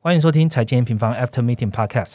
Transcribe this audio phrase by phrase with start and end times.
[0.00, 2.14] 欢迎收听财经平方 After Meeting Podcast。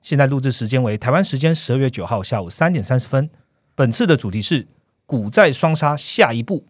[0.00, 3.28] 现在录制时间为台湾时间十二月九号下午三点三十分。
[3.74, 4.66] 本次的主题是
[5.04, 6.64] 股债双杀下一步。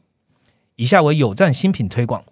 [0.75, 2.25] 以下为有赞新品推广。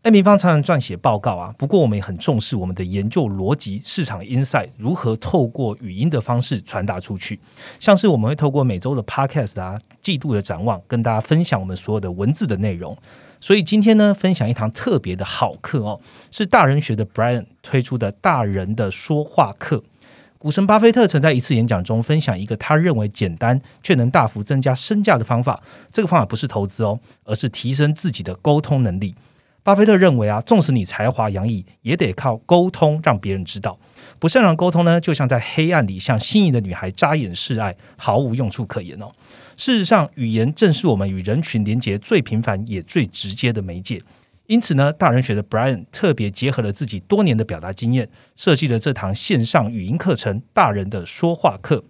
[0.00, 7.38] A 平方常常撰写报告啊，不过我们也很重视我们的研究逻辑、市场 insight 如何透过语音的方式传达出去。
[7.78, 12.96] 像是我们会透过每周的 Podcast 啊、季度的展望，跟大家分享我们所有的文字的内容。
[13.40, 16.00] 所以今天呢，分享一堂特别的好课哦，
[16.30, 19.82] 是大人学的 Brian 推出的大人的说话课。
[20.38, 25.60] 股神巴菲特曾在一次演讲中分享一个他认为简单却能大幅增加身价的方法。
[25.92, 29.16] 这个方法不是投资哦，而是提升自己的沟通能力。
[29.64, 33.76] 巴菲特认为啊，纵使你才华洋溢，也得靠沟通让别人知道。
[34.18, 39.10] 不擅长沟通呢，就像在黑暗里向心仪的女孩眨眼示爱，毫无用处可言哦。
[39.58, 44.00] 事实上，语言正是我们与人群连接最频繁也最直接的媒介。
[44.46, 51.82] 因此呢，大人学的 Brian 特别结合了自己多年的表达经验，设计了这堂线上语音课程——大人的说话课。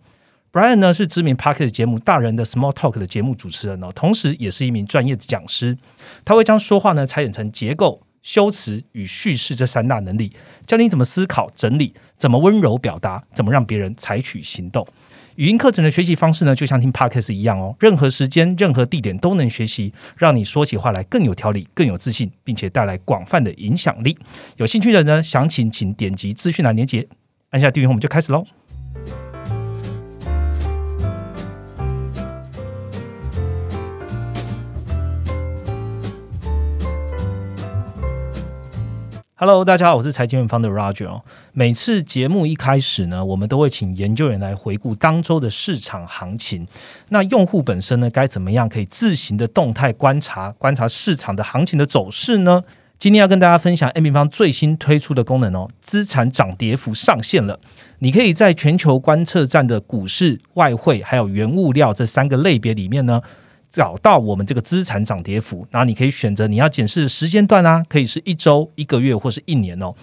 [0.50, 5.76] Brian 呢是知名 p a r k e t 节目《大人的 Small Talk》的节目主持人哦，同时也是一名专业的讲师。
[6.24, 10.32] 他会将说话呢拆解成结构、修辞与叙事这三大能力，
[10.66, 14.86] 教你怎么思考、整理，怎么温柔表达，怎么让别人采取行动。
[15.38, 24.18] 语音课程的学习方式呢，就像听 podcast 一样哦，任何时间、任何地点都能学习，让你说起话来更有条理、更有自信，并且带来广泛的影响力。
[24.56, 27.06] 有兴趣的呢，详情请点击资讯栏连接，
[27.50, 28.44] 按下订阅后，我们就开始喽。
[39.40, 41.22] Hello，大家好，我是财经院方的 Roger。
[41.52, 46.66] 每次节目一开始呢，我们都会请研究员来回顾当周的市场行情。
[47.10, 52.64] 那用户本身呢，该怎么样可以自行的动态观察观察市场的行情的走势呢？
[52.98, 57.60] 今天要跟大家分享 M 平方最新推出的功能哦，资产涨跌幅上线了。
[58.00, 63.22] 你可以在全球观测站的股市、外汇还有原物料这三个类别里面呢。
[63.70, 69.94] 找到我们这个资产涨跌幅，然后你可以选择你要检视的时间段啊，可以是一周、一个月或是一年哦。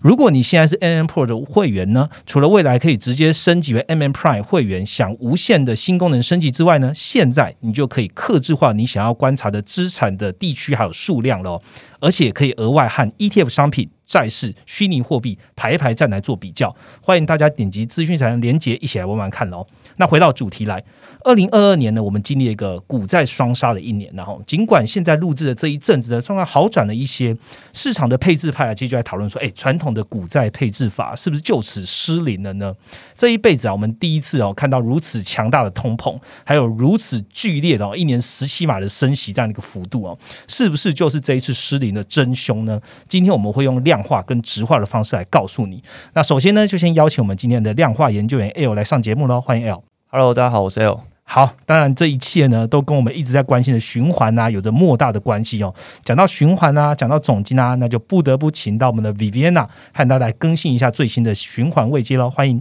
[0.00, 11.60] 如果你现在是 M M Pro 的会员呢，除了未来可以直接升级为 M M Prime 会员，享无限的新功能升级之外呢，现在你就可以克制化你想要观察的资产的地区还有数量喽，
[12.00, 16.74] 而且可以额外和 E T F 商品、债市、虚拟货币排一排站来做比较。
[17.02, 19.66] 欢迎大家点击资讯才能连接，一起来玩玩看喽。
[20.00, 20.82] 那回到主题来。
[21.22, 27.36] 二零二二年呢，我们经历了一个股债双杀的一年，然后尽管现在录制的这一阵子呢，状况好转了一些，
[27.74, 32.74] 市场的配置派啊，其实就在讨论说，哎，传统的股债配置法是不是就此失灵了呢？
[33.14, 40.18] 这一辈子啊，我们第一次哦看到如此强大的通膨，还有如此剧烈的哦一年十七码的升息这样的一个幅度哦，
[40.48, 42.80] 是不是就是这一次失灵的真凶呢？
[43.06, 45.82] 今天我们会用量化跟直化的方式来告诉你。
[46.14, 49.89] 那首先呢，就先邀请我们今天的量化研究员 L 来上节目喽，欢迎 L。
[50.12, 51.02] Hello，大家好，我是 L。
[51.22, 55.72] 好，当然这一切呢，都跟我们一直在关心的循环啊，有着莫大的关系哦。
[56.04, 62.28] 讲到循环啊，讲到总金啊，那就不得不请到我们的 Viviana 和大家来更新一下最新的循环位阶喽。
[62.28, 62.60] 欢迎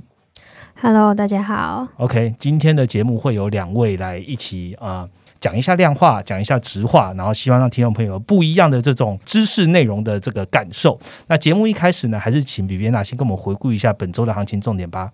[0.79, 1.87] ，Hello，大家好。
[1.97, 10.99] OK，今天的节目会有两位来一起啊，讲一下量化，讲一下直化，然后希望让听众朋友不一样的这种知识内容的这个感受。
[11.25, 15.09] 那节目一开始呢，还是请 Viviana 先跟我们回顾一下本周的行情重点吧。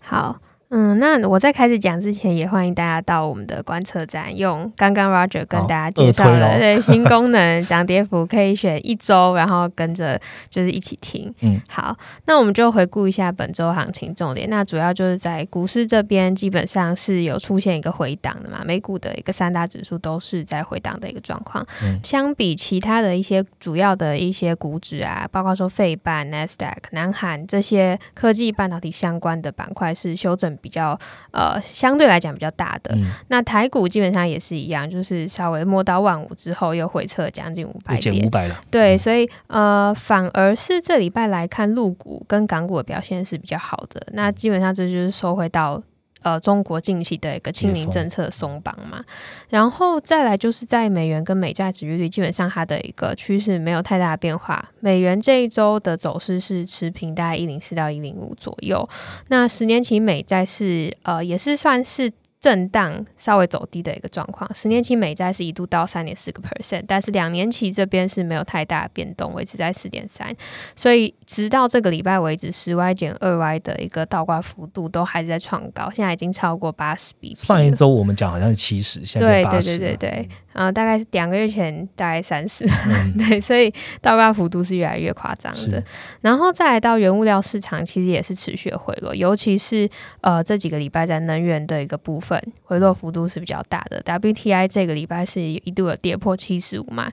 [0.00, 0.38] 好。
[0.70, 10.20] 嗯，那我在开始讲之前，也欢迎大家到我们的观测站，用刚刚 Roger 跟大家介绍的对 新功能涨跌幅，可以选一周，然后跟着
[10.50, 11.32] 就是一起听。
[11.40, 11.96] 嗯，好，
[12.26, 14.50] 那我们就回顾一下本周行情重点。
[14.50, 21.66] 那主要就是在股市这边，基本上是有出现一个回档的嘛，美股的一个三大指数都是在回档的一个状况。
[21.82, 30.57] 嗯相比其他的一些主要的一些股指啊，包括说费半、NASDAQ、南韩这些科技半导体相关的板块是修正。
[30.60, 30.98] 比较
[31.30, 32.96] 呃，相对来讲比较大的，
[33.28, 38.60] 那台股基本上也是一样，就是稍微摸到万五之后又回撤将近五百点，五百了。
[38.70, 44.06] 对，所以呃，反而是这礼拜来看，陆股跟港股的表现是比较好的。
[44.12, 45.82] 那基本上这就是收回到。
[46.22, 49.04] 呃，中国近期的一个清零政策松绑嘛，
[49.48, 54.68] 然后再来就是在美元跟美债指利率，基本上它的一个趋势没有太大的变化。
[54.80, 58.88] 美元这一周的走势是持平，大概一零四到一零五左右。
[59.28, 62.12] 那十年期美债是呃，也是算是。
[62.40, 70.34] 震荡稍微走低的一个状况，十年期美债是一度到三点四个 percent，但是两年期这边是没有太大变动，维持在四点三，
[70.76, 77.34] 所以直到这个礼拜为止，十 Y 减二 Y 的一个倒挂幅度都还是在创高，现在已经超过八十比。
[77.34, 80.28] 上一周我们讲好像是七十，现在对对对对对。
[80.58, 82.66] 呃，大概两个月前大概三十，
[83.16, 85.80] 对，所以倒挂幅度是越来越夸张的。
[86.20, 89.88] 然后再来到原物料市场，其实也是持续的回落，尤其是
[90.20, 94.02] 呃这几个礼拜在能源的一个部分回落幅度是比较大的。
[94.04, 97.08] WTI 这个礼拜是一度有跌破七十五嘛，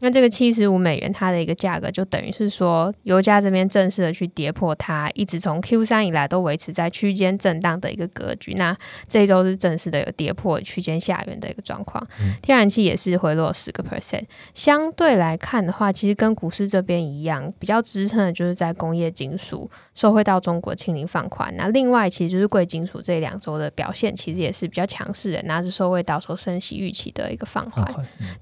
[0.00, 8.54] 那这个七十五美元它的一个价格就等于是说油价这边正式的去跌破它一直从 Q 三以来都维持在区间震荡的一个格局。
[8.54, 8.76] 那
[9.08, 12.04] 这一周是正式的有跌破区间下缘的一个状况，
[12.42, 14.24] 天然气也是回落十个 percent。
[14.54, 21.54] 相对来看的话，其实跟股市这边一样，比较支撑的就是在工业金属受惠到中国清零放宽。
[21.56, 27.86] 那另外，其实就是贵金属这两周的表现，其实也是比较强势的，拿着受惠到说升息预期的一个放缓。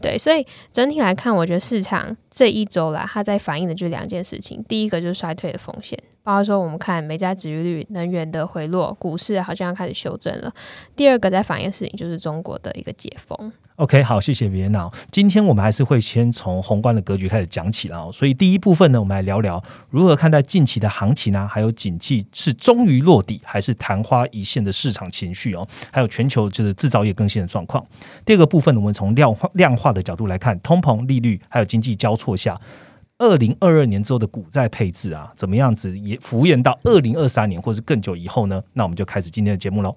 [0.01, 5.99] 对，所以整体来看，我觉得市场这一周啦，它在反映的就两件事情，第一个就是衰退的风险。
[6.23, 10.53] 包括说，我们看美债值利率、能源的回落，股市好像要开始修正了。
[10.97, 13.53] 第二个在反映的事情就是中国的一个解封。
[13.77, 14.91] OK，好，谢谢别闹。
[15.11, 18.11] 今天我们还是会先从宏观的格局开始讲起哦。
[18.11, 21.47] 所以第一部分呢，我们来聊聊如何看待近期的行情呢？
[21.47, 25.69] 还有景气是终于落地，还是昙花一现的市场情绪哦？
[25.93, 27.85] 还有全球就是制造业更新的状况。
[28.25, 32.59] 第二个部分呢，我们从量化量化的角度来看，通膨、利率还有经济交错下。
[33.19, 38.63] 二零二二年之后的股债配置啊，怎么样子也浮延到二零二三年或是更久以后呢？
[38.73, 39.95] 那我们就开始今天的节目喽。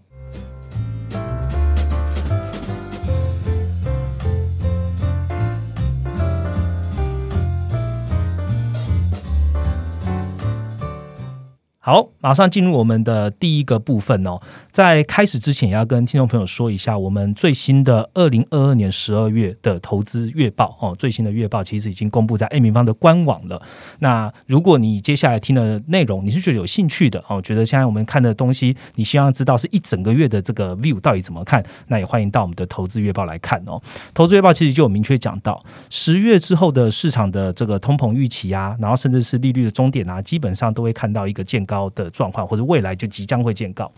[11.81, 14.37] 好，马上进入我们的第一个部分哦。
[14.69, 23.61] 在开始之前，也要跟听众朋友说一下，我们最新的二零二二年十二月的投资月报哦，最新的月报其实已经公布在 A 平方的官网了。
[23.99, 33.81] 那如果你接下来听的内容你是觉得有兴趣的哦，觉得现在我们看的东西，你希望知道是一整个月的这个 view 到底怎么看，那也欢迎到我们的投资月报来看哦。
[34.13, 35.57] 投资月报其实就有明确讲到，
[35.89, 41.78] 十月之后的市场的这个通膨预期啊，然后甚至是利率的终点啊，基本上都会看到一个见高。
[41.91, 43.91] 的状况或者未来就即将会见告。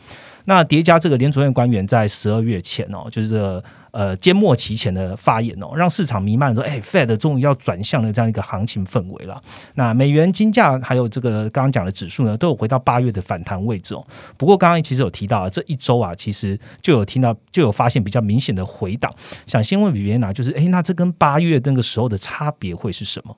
[0.43, 9.39] 那叠加这个联储院官员在十二月前哦，就是呃缄末期前的发言哦，让市场弥漫说，哎，Fed 终于要转向了这样一个行情氛围了。
[9.75, 14.03] 那美元金价还有这个刚刚讲的指数呢，都有回到八月的反弹位置哦。
[14.35, 19.13] 不过刚刚其实有提到啊这一周啊，其实就有听到就有发现比较明显的回档。
[19.45, 23.37] 想先问比别娜，就是哎，那这跟八月那个时候的差别会是什么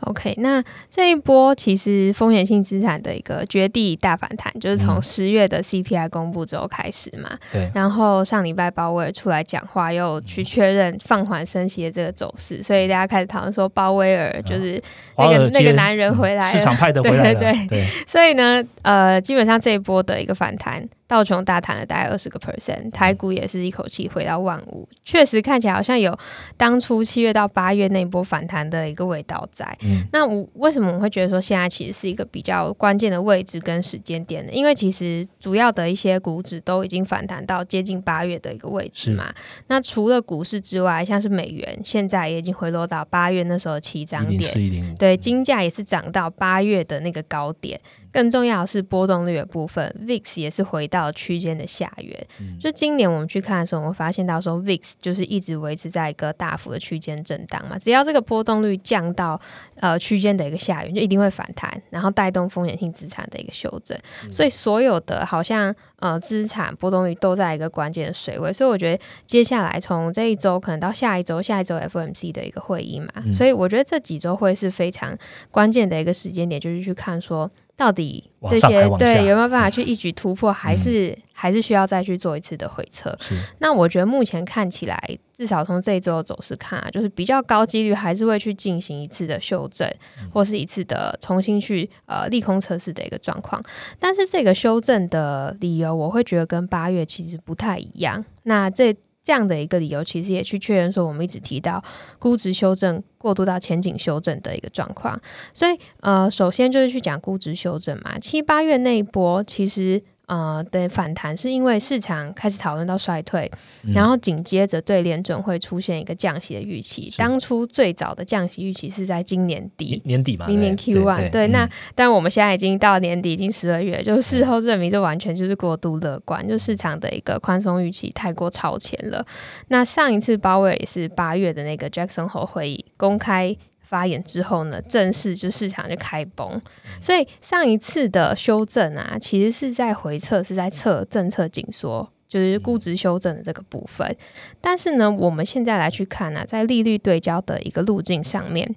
[0.00, 7.30] ？OK，那这一波其实风险性资产的一个绝地大反弹，就是从十月的 CPI 公布之后开始嘛。
[7.52, 7.70] 对。
[7.74, 14.80] 然后上礼拜鲍威尔出来讲话，又去确认放缓升息的这个走势，所以大家开始讨论说鲍威尔就是
[15.16, 17.38] 那个那个男人回来了，市场派的回来了。
[17.40, 17.86] 对对。
[18.06, 20.86] 所以呢，呃，基本上这一波的一个反弹。
[21.08, 26.16] 道琼大谈了大概二十个 percent，台股也是一口气回到万五，确实看起来好像有
[26.56, 29.76] 当初七月到八月那波反弹的一个味道在。
[30.12, 34.52] 那我为什么我会觉得说现在其实是一个比较关键的位置跟时间点呢？
[34.52, 39.32] 因为其实主要的一些股指都已经反弹到接近八月的一个位置嘛。
[39.68, 47.80] 那除了股市之外，像是美元现在也已经回落到八月那时候的起涨点，对，金价也是涨到八月的那个高点。
[48.16, 52.26] 更重要的是波动率的部分，VIX 也是回到区间的下缘。
[52.58, 57.78] 就今年我们去看的时候，我们发现到说 VIX 就是一直维持在一个大幅的区间震荡嘛。
[57.78, 59.38] 只要这个波动率降到
[59.80, 63.94] 呃区间的一个下缘，就一定会反弹，然后带动风险性资产的一个修正。
[64.32, 68.50] 所以所有的好像呃资产波动率都在一个关键的水位。
[68.50, 75.14] 所以我觉得接下来从这一周可能到下一周，下一周 FOMC 的一个会议嘛，所以我觉得这几周会是非常
[75.50, 77.50] 关键的一个时间点，就是去看说。
[77.76, 83.14] 到底这些对有没有办法去一举突破，还是还是需要再去做一次的回撤？
[83.58, 89.86] 那我觉得目前看起来，至少从这一周的走势看啊，就是比较高几率还是会去进行一次的修正，
[90.32, 93.62] 或是一次的重新去呃利空测试的一个状况。
[93.98, 98.24] 但是这个修正的理由，我会觉得跟八月其实不太一样。
[98.44, 98.96] 那这。
[99.26, 101.82] 这样的一个理由，其实也去确认说，我们一直提到
[102.20, 105.20] 估值修正过渡到前景修正的一个状况。
[105.52, 110.00] 所以，呃，首先就是去讲估值修正嘛，七八月那一波，其实。
[110.26, 113.48] 呃，的反弹是因为市场开始讨论到衰退，
[113.94, 117.12] 然后紧接着对联准会出现一个降息的预期。
[117.16, 121.30] 当初最早的降息预期是在今年底，年底吧，明年 Q one。
[121.30, 129.24] 对，那但我们现在已经到年底，已经十二月，就事后证明这完全就是过度乐观，就市场的一个宽松预期太过超前了。
[129.68, 133.56] 那上一次鲍威尔也是八月的那个 Jackson Hole 会议公开。
[133.88, 136.60] 发言之后呢，正式就市场就开崩，
[137.00, 144.16] 所以上一次的修正啊，其实是在回测，是在测政策紧缩就是估值修正的这个部分。
[144.60, 148.74] 但是呢，我们现在来去看呢，在利率对焦的一个路径上面。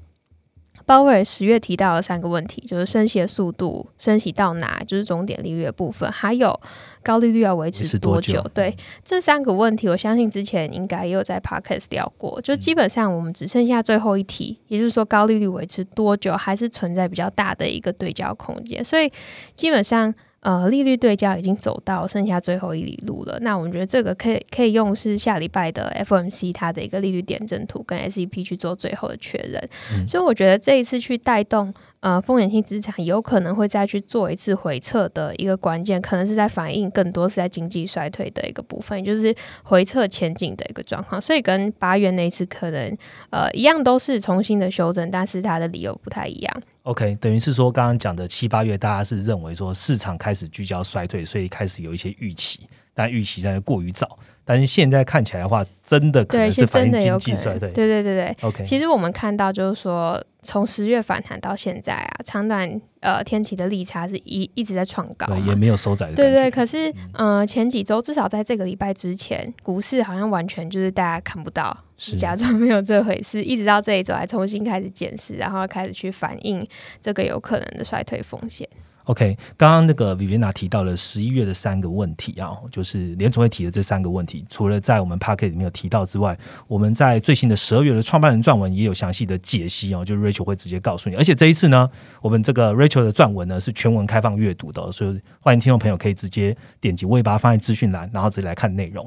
[0.90, 6.60] 鲍威尔十月提到了三个问题，就是升息的速度、升息到哪，就是终点利率的部分，还有
[7.04, 8.44] 高利率要维持多久。
[8.56, 12.42] 对这三个问题，我相信之前应该也有在 podcast 聊过。
[12.42, 18.84] 就基本上我们只剩下最后一题，也就是说高利率维持多久，还是存在比较大的一个对焦空间。
[18.84, 19.12] 所以
[19.56, 20.12] 基本上。
[20.42, 23.38] 呃，利率对焦已经走到剩下最后一里路了。
[23.42, 30.08] 那我们觉得这个可以可以用是下礼拜的 FOMC 它的一个利率点阵图跟 SEP 去做最后的确认。
[30.08, 31.74] 所以我觉得这一次去带动。
[32.02, 41.20] 呃，风险性资产有可能会再去做一次回撤的一个关键，可能是在反映更多是在经济衰退的一个部分，就是回撤前景的一个状况。
[41.20, 42.98] 所以跟八月那次可能
[43.32, 46.62] 呃一样，都是重新的修正，但是它的理由不太一样。
[46.90, 54.18] OK，等于是说刚刚讲的七八月，大家是认为说市场开始聚焦衰退，所以开始有一些预期，但预期在过于早。
[54.50, 57.70] 但是现在看起来的话，真的可能是反映经济衰退。
[57.70, 58.64] 对对对对，OK。
[58.64, 66.16] 其实我们看到就是说，从十月反弹到现在啊，长短呃天气的利差是一一直在创高，对，也没有收窄的。
[66.16, 71.78] 对对，可是嗯，前几周至少在这个礼拜之前，股市好像完全就是大家看不到，
[72.18, 76.66] 假装没有这回事，一直到这一周还重新开始检视，然后开始去反映
[77.00, 78.68] 这个有可能的衰退风险。
[79.10, 86.38] OK，刚刚那个 Viviana 提到了十一月的三个问题啊，就是联总会提的这三个问题，除了在我们 p a c k e t 里面有提到之外，
[86.68, 91.90] 我们在最新的十二月的创办人撰文也有详细的解析哦，就 Rachel 会直接告诉你，而且这一次呢，
[92.22, 99.04] 我们这个 Rachel 的撰文呢是全文开放阅读的，所以欢迎听众朋友可以直接点击，我也把它放在资讯栏，然后直接来看内容。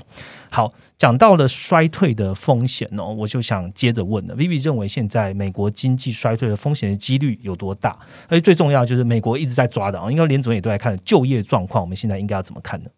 [0.50, 0.68] 好，
[0.98, 7.96] 讲到了衰退的风险哦，我就想接着问了，Vivi 认为现在美国经济衰退的风险的几率有多大？
[8.28, 9.91] 而且最重要就是美国一直在抓。
[10.10, 12.90] 应该连总也都在看就业状况，我们现在应该要怎么看呢？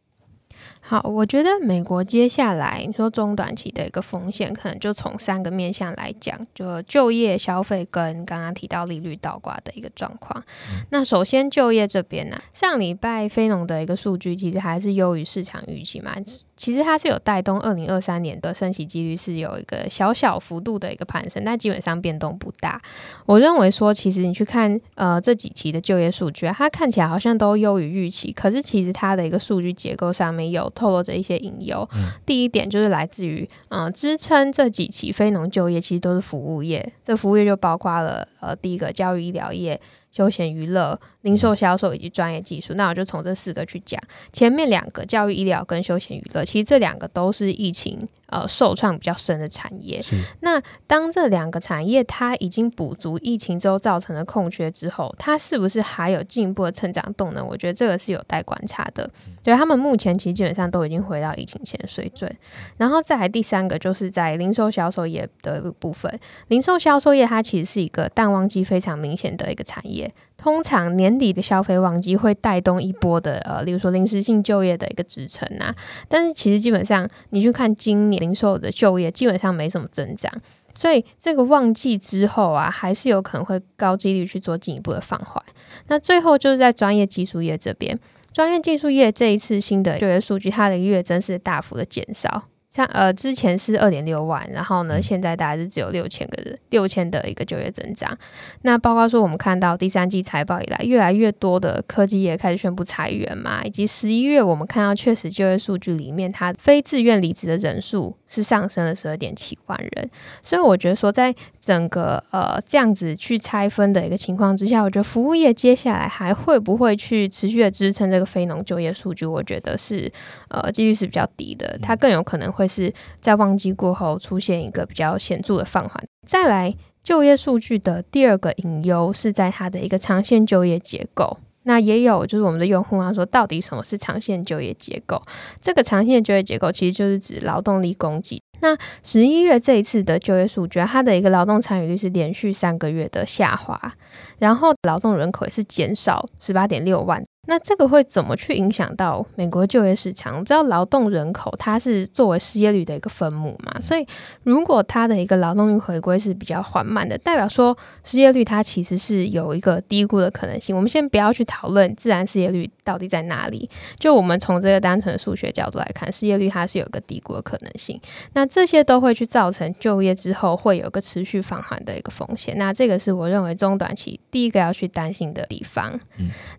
[0.87, 10.45] 好，我觉得美国接下来你说中短期的一个风险，可能就从三个面向来讲，就就业、消费跟刚刚提到利率倒挂的一个状况。
[10.91, 16.15] 那首先就业这边呢，上礼拜非农的一个数据其实还是优于市场预期嘛。
[16.57, 22.81] 其实它是有带动二零二三年的升息几率是有一个小小幅度的一个攀升，但基本上变动不大。
[23.27, 31.89] 我认为说，其实你去看呃这几期的就业数据，它看起来好像都优于预期，可是其实它的一个数据结构上面有透露着一些隐忧。
[32.25, 39.81] 第一点就是来自于嗯支撑这几期非农就业其实都是服务业，这服务业就包括了呃第一个教育医疗业、
[40.13, 41.01] 休闲娱乐。
[41.25, 44.01] 零售销售以及专业技术，那我就从这四个去讲。
[44.31, 50.05] 前面两个教育医疗跟休闲娱乐，其实这两个都是疫情呃受创比较深的产业。
[50.41, 57.47] 那当这两个产业它已经补足疫情之后造成的空缺之后，它是不是还有进一步的成长动能？
[57.47, 59.11] 我觉得这个是有待观察的。
[59.43, 62.31] 对他们目前其实基本上都已经回到疫情前的水准。
[62.77, 70.13] 然后再来第三个就是在零售销售业的部分，零售销售业它其实是一个淡旺季非常明显的一个产业。
[70.37, 75.75] 通常年底的消费旺季会带动一波的呃，例如说临时性就业的一个支撑啊。
[76.09, 80.31] 但是其实基本上你去看今年零售的就业基本上没什么增长，
[80.75, 85.43] 所以这个旺季之后啊，还是有可能会高几率去做进一步的放缓。
[85.87, 87.99] 那最后就是在专业技术业这边，
[88.33, 92.49] 专业技术业这一次新的就业数据，它的月增是大幅的减少。
[92.75, 98.19] 像呃，之前是二点六万，然后呢，现在大概是只有六千个人，六千的一个就业增长。
[98.63, 110.11] 那报告说，我们看到第三季财报以来，越来越多的科技业开始宣布裁员嘛，以及十一月我们看到确实就业数据里面，它非自愿离职的人数是上升了十二点七万人。
[110.43, 119.25] 所以我觉得说，在整个呃这样子去拆分的一个情况之下，我觉得服务业接下来还会不会去持续的支撑这个非农就业数据？
[119.25, 120.13] 我觉得是
[120.49, 122.69] 呃几率是比较低的，它更有可能会。
[122.75, 126.05] 是在旺季过后出现一个比较显著的放缓。
[126.27, 126.75] 再来，
[127.05, 131.39] 就业数据的第二个隐忧是在它的一个长线就业结构。
[131.65, 135.21] 那也有就是我们的用户啊说，到底什么是长线就业结构？
[135.61, 138.41] 这个长线就业结构其实就是指劳动力供给。
[138.61, 143.95] 那十一月这一次的就业数据，它的一个劳动参与率是连续三个月的下滑，
[144.39, 147.23] 然后劳动人口也是减少十八点六万。
[147.47, 150.33] 那这个会怎么去影响到美国就业市场？
[150.35, 154.07] 我们知道劳动人口它是作为失业率的一个分母嘛，所以
[154.45, 160.75] 如果它的一个劳动力回归是比较缓慢的，代表说失业率它其实是有一个低估的可能性。
[160.75, 168.01] 我们先不要去讨论自然失业率到底在哪里，就我们从这个单纯的数学角度来看，失业率它是有一个低估的可能性。
[168.33, 172.57] 那这些都会去造成就业之后会有个持续放缓的一个风险。
[172.57, 176.01] 那这个是我认为中短期第一个要去担心的地方。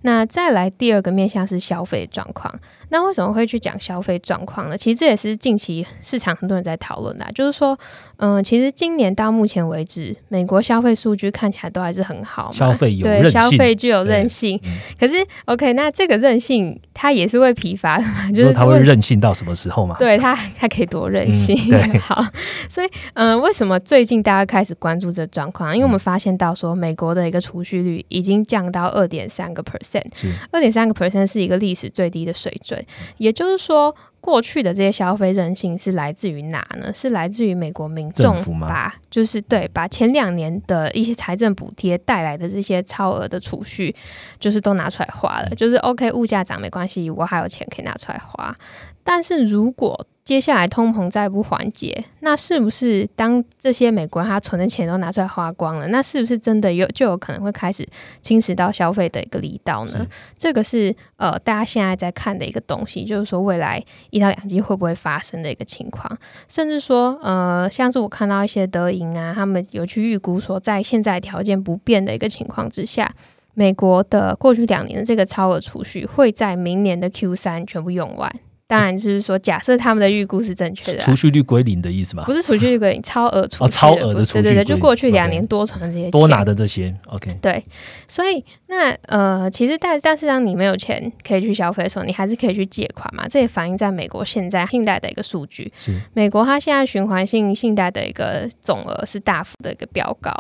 [0.04, 0.72] 那再来。
[0.78, 2.54] 第二个面向是消费状况。
[2.90, 4.78] 那为什么会去讲消费状况呢？
[4.78, 7.78] 其实这也是近期市场很多人在讨论的，就是说，
[8.18, 14.60] 嗯，其实今年到目前为止，美国消费数据看起来都还是很好，消费有对消费具有韧性。
[15.00, 18.32] 可是，OK，那这个韧性它也是会疲乏的嘛？
[18.32, 19.96] 就是它会任性到什么时候嘛？
[20.00, 21.58] 对它，它可以多任性？
[22.00, 22.26] 好，
[22.70, 25.74] 所以，嗯，为什么最近大家开始关注这状况？
[25.76, 30.06] 因为我们发现到说，美国的一个储蓄率已经降到二点三个 percent，
[30.52, 32.84] 二点三个 percent 是一个历史最低的水准。
[33.18, 33.94] 也就是说，
[34.26, 36.92] 过去的这些消费韧性是来自于哪呢？
[36.92, 43.96] 是来自于美国民众把，就是对，把前两年的一些财政补贴带来的这些超额的储蓄，
[44.40, 45.50] 就是都拿出来花了。
[45.56, 48.56] 就是 OK，物价涨没关系，我还有钱可以拿出来花。
[49.04, 57.88] 但是如果接下来通膨再不缓解，那是不是当这些美国人他存的钱都拿出来花光了，那是不是真的有就有可能会开始
[58.24, 60.04] 侵蚀到消费的一个力道呢？
[60.36, 63.80] 这个是呃大家现在在看的一个东西，就是说未来
[64.10, 66.18] 一到两季会不会发生的一个情况，
[66.50, 73.14] 甚至说呃像是我看到一些德银啊，他们有去预估说，在现在条件不变的一个情况之下，
[73.54, 78.34] 美国的过去两年的这个超额储蓄会在明年的 Q 三全部用完。
[78.68, 82.24] 当然就是说，假设他们的预估是正确的，储蓄率归零的意思吗？
[82.26, 87.38] 不是储蓄率归零，超额储哦，超额的储蓄，对对对，就过去两年多存的这些多拿的这些，OK。
[87.42, 87.64] 对，
[88.08, 93.28] 所以那呃，其实但但是当你没有钱可以去消费的时候，你还是可以去借款嘛。
[93.28, 100.32] 这也反映在美国现在信贷的一个数据，是美国它现在循环性信贷的一个总额是大幅的一个飙高，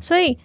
[0.00, 0.36] 所以。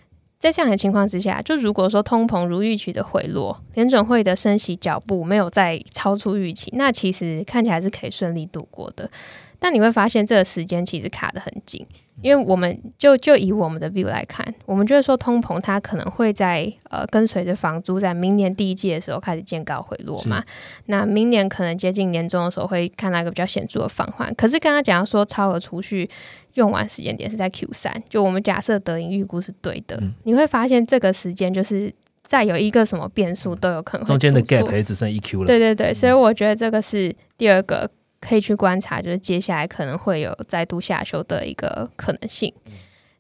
[0.44, 9.10] 在这样的情况之下，就如果说通膨如预期的回落，联准会的升息脚步没有再超出预期，那其实看起来是可以顺利度过的。
[9.58, 11.88] 但你会发现这个时间其实卡得很紧，
[12.22, 20.44] 因为我们就就以我们的 view 来看，我们觉得说通膨它可能会在呃跟随着房租在明年第一季的时候开始见高回落嘛。
[20.86, 24.34] 那明年可能接近年终的时候会看到一个比较显著的放缓。
[24.36, 26.10] 可是刚刚讲说超额储蓄。
[26.54, 31.92] 用完时间点是在 Q 三，就我们假设德银预估是对的，你会发现这个时间就是
[32.22, 34.06] 再有一个什么变数都有可能。
[34.06, 35.48] 中间的 gap 也只剩一 Q 了。
[35.48, 37.90] 对对对，所以我觉得这个是第二个
[38.24, 42.54] 可以去观察，就是接下来可能会有再度下修的一个可能性。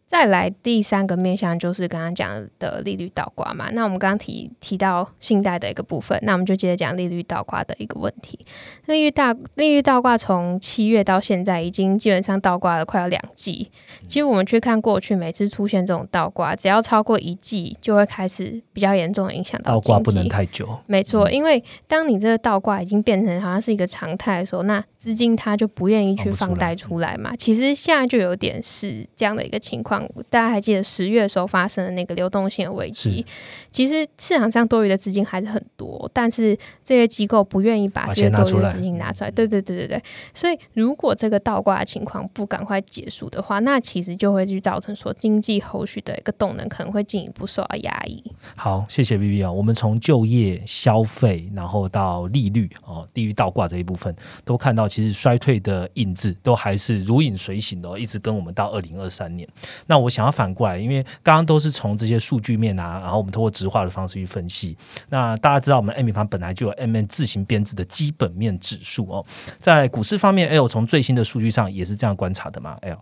[0.06, 8.38] 再来第三个面向就是刚刚讲的利率倒挂嘛，那我们刚刚提提到信贷的一个部分，那我们就接着讲利率倒挂的一个问题。
[8.86, 13.72] 利率大利率倒挂从七月到现在已经基本上倒挂了快要两季。
[14.08, 20.78] 其实我们去看过去每次出现这种倒挂，只要超过一季，就会开始比较严重的影响到倒挂不能太久。
[20.86, 27.36] 没错，因为当你这个倒挂已经变成好像是一个常态的时候，那资金它就不愿意去放贷出来嘛。
[27.36, 30.03] 其实现在就有点是这样的一个情况。
[30.30, 33.26] 大家还记得十月的时候发生的那个流动性的危机？
[33.72, 39.32] 其实市场上多余的资金还是很多，但是这些机构不愿意把这些多余的资金拿出来。
[39.32, 40.04] 对对对对对。
[40.34, 48.24] 所以如果这个倒挂的情况不赶快结束的话，那其实就会去造成说经济后续的一个动能可能会进一步受到压抑。
[48.56, 49.52] 好，谢谢 V V 啊。
[49.52, 59.48] 我们从就业、消费，然后到利率哦，低于倒挂这一部分，都看到其实衰退的印子都还是如影随形的，一直跟我们到二零二三年。
[59.86, 60.24] 那我想。
[60.24, 64.78] 要反过来，因为刚刚都是从这些数据面啊，然后我们通过直化的方式去分析。
[65.10, 69.26] 那大家知道，我们 M 盘本来就有 M N 自行编制的基本面指数哦。
[69.60, 72.98] 在股市方面，L 从最新的数据上也是这样观察的嘛？L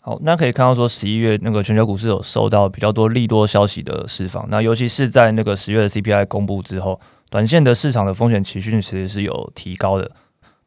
[0.00, 4.46] 好，那可以看到说，十一月那个全球股市有受到比较多利多消息的释放。
[4.48, 10.10] 那尤其是在那个十月的 C P I 公布之后，短线的市场的风险情绪其实是有提高的，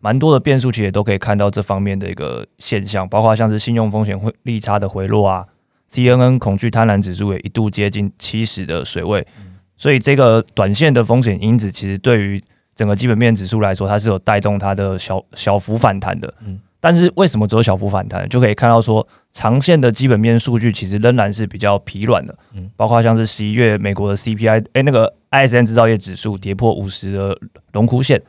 [0.01, 5.45] 蛮多的变数其实也都可以看到这方面的一个现象，包括像是信用风险会利差的回落啊。
[5.87, 9.27] C N N 恐惧贪婪指数也一度接近七十的水位，
[9.75, 12.41] 所以这个短线的风险因子其实对于
[12.73, 16.33] 整个基本面指数来说，它是有带动它的小小幅反弹的。
[16.45, 18.27] 嗯，但是为什么只有小幅反弹？
[18.29, 22.33] 就可以看到说，长线的基本面数据其实仍然是比较疲软的。
[22.53, 27.37] 嗯，包括像是十一月美国的 C P I，哎，那个 I S N 制造业指数跌破五十的
[27.73, 28.21] 龙枯线，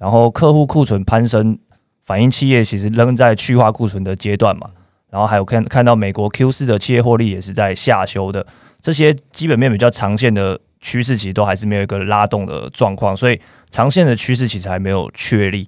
[0.00, 1.58] 然后客户库存攀升，
[2.06, 4.70] 反映企业其实仍在去化库存的阶段嘛。
[5.10, 8.46] 然后还有看看到美国 Q 四的企业获利也是在下修的，
[8.80, 15.66] 这些基本面比较长线的趋势其实都还是没有一个拉动的状况，所以长线的趋势其实还没有确立。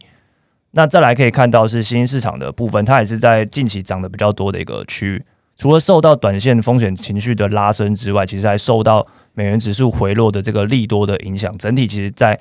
[0.70, 5.22] 那再来可以看到是新兴市场的部分，它也是在近期涨得比较多的一个区域，
[5.58, 12.38] 除了受到短线风险情绪的拉升之外，其实还受到美元指数回落的这个利多的影响，整体其实在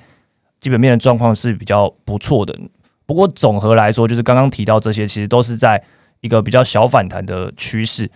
[0.62, 2.58] 基本面的状况是比较不错的。
[3.04, 5.84] 不过总和来说，就是刚刚提到这些，其实都是在。
[6.22, 8.08] 一个比较小反弹的趋势，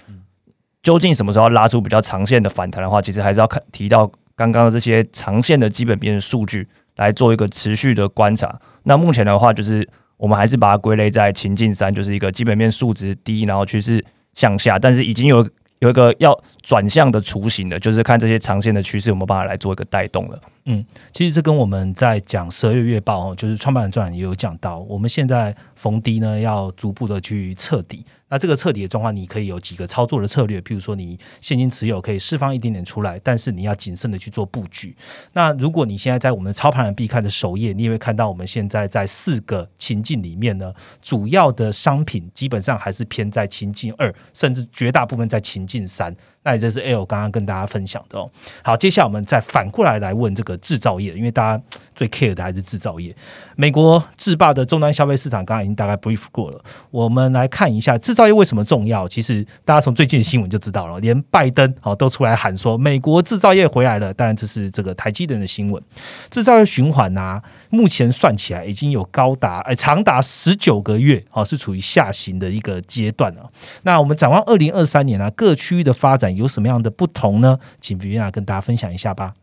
[0.80, 8.60] 究竟什么时候要拉出比较长线的反弹的话，其实还是要看提到刚刚的这些长线的基本面数据来做一个持续的观察。
[8.84, 9.84] 那目前的话，就是
[10.18, 14.04] 我们还是把它归类在情境三，就是一个基本面数值低，然后趋势
[14.34, 15.42] 向下，但是已经有
[15.80, 20.40] 有一个要转向的雏形的，就是看这些长线的趋势有没有办法来做一个带动了。
[20.64, 28.04] 嗯，其实这跟我们在讲十二月月报哦，就是创办人传也有讲到，我们现在逢低呢要逐步的去彻底。
[28.28, 34.96] 那这个彻底的状况，你可以有几个操作的策略，譬如说你现金持有可以释放一点点出来，但是你要谨慎的去做布局。
[35.32, 46.14] 那如果你现在在我们的操盘人必看的首页，你也会看到我们现在在四个情境里面呢，主要的商品基本上还是偏在情境二，甚至绝大部分在情境三。
[46.46, 48.30] 那这是 L 刚刚跟大家分享的哦。
[48.62, 53.14] 好，接下来我们再反过来来问这个制造业，因为大家最 care 的还是制造业。
[53.56, 56.64] 美国制霸的终端消费市场，刚刚已经大概 brief 过了。
[56.92, 59.08] 我们来看一下制造业为什么重要。
[59.08, 64.14] 其实大家从最近的新闻就知道了，连拜登哦都出来喊说美国制造业回来了。
[64.14, 65.82] 当然这是这个台积电的新闻。
[66.30, 73.42] 制造业循环呐，目前算起来已经有高达哎长达十九个月哦，是处于下行的一个阶段啊。
[73.82, 76.35] 那我们展望二零二三年啊，各区域的发展。
[76.36, 77.58] 有什么样的不同呢？
[77.80, 79.34] 请比亚跟大家分享一下吧。